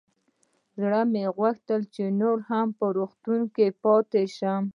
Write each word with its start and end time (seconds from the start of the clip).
زړه 0.81 1.01
مې 1.11 1.25
غوښتل 1.37 1.81
چې 1.93 2.03
نور 2.19 2.37
هم 2.49 2.67
په 2.77 2.85
روغتون 2.97 3.41
کښې 3.55 3.67
پاته 3.81 4.21
سم. 4.37 4.61